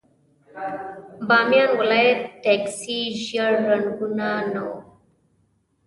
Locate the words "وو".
4.67-4.79